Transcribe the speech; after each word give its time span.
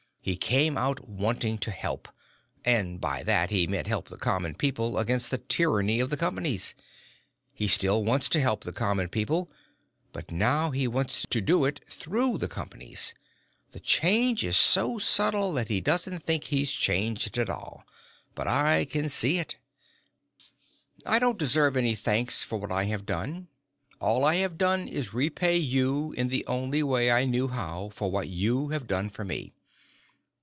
He 0.23 0.37
came 0.37 0.77
out 0.77 1.09
wanting 1.09 1.57
to 1.57 1.71
help 1.71 2.07
and 2.63 3.01
by 3.01 3.23
that, 3.23 3.49
he 3.49 3.65
meant 3.65 3.87
help 3.87 4.07
the 4.07 4.17
common 4.19 4.53
people 4.53 4.99
against 4.99 5.31
the 5.31 5.39
"tyranny" 5.39 5.99
of 5.99 6.11
the 6.11 6.15
Companies. 6.15 6.75
He 7.55 7.67
still 7.67 8.03
wants 8.05 8.29
to 8.29 8.39
help 8.39 8.63
the 8.63 8.71
common 8.71 9.09
people, 9.09 9.49
but 10.13 10.29
now 10.29 10.69
he 10.69 10.87
wants 10.87 11.25
to 11.27 11.41
do 11.41 11.65
it 11.65 11.81
through 11.89 12.37
the 12.37 12.47
Companies. 12.47 13.15
The 13.71 13.79
change 13.79 14.45
is 14.45 14.55
so 14.55 14.99
subtle 14.99 15.53
that 15.53 15.69
he 15.69 15.81
doesn't 15.81 16.19
think 16.21 16.43
he's 16.45 16.71
changed 16.71 17.39
at 17.39 17.49
all, 17.49 17.83
but 18.35 18.47
I 18.47 18.85
can 18.85 19.09
see 19.09 19.39
it. 19.39 19.57
I 21.03 21.17
don't 21.17 21.39
deserve 21.39 21.75
any 21.75 21.95
thanks 21.95 22.43
for 22.43 22.59
what 22.59 22.71
I 22.71 22.83
have 22.83 23.07
done. 23.07 23.47
All 23.99 24.23
I 24.23 24.35
have 24.35 24.59
done 24.59 24.87
is 24.87 25.15
repay 25.15 25.57
you 25.57 26.11
in 26.11 26.27
the 26.27 26.45
only 26.45 26.83
way 26.83 27.09
I 27.09 27.25
knew 27.25 27.47
how 27.47 27.89
for 27.91 28.11
what 28.11 28.27
you 28.27 28.67
have 28.69 28.85
done 28.85 29.09
for 29.09 29.25
me. 29.25 29.51